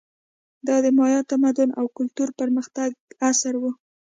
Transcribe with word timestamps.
دا 0.67 0.75
د 0.85 0.87
مایا 0.97 1.21
تمدن 1.31 1.69
او 1.79 1.85
کلتور 1.97 2.29
پرمختګ 2.39 2.89
عصر 3.29 3.53
و. 3.57 3.63